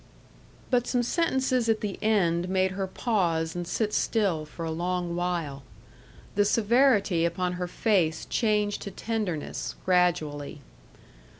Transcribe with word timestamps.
But 0.71 0.87
some 0.87 1.03
sentences 1.03 1.69
at 1.69 1.81
the 1.81 1.99
end 2.01 2.49
made 2.49 2.71
her 2.71 2.87
pause 2.87 3.55
and 3.55 3.67
sit 3.67 3.93
still 3.93 4.45
for 4.45 4.65
a 4.65 4.71
long 4.71 5.15
while. 5.15 5.61
The 6.33 6.43
severity 6.43 7.23
upon 7.23 7.53
her 7.53 7.67
face 7.67 8.25
changed 8.25 8.81
to 8.81 8.89
tenderness, 8.89 9.75
gradually. 9.85 10.61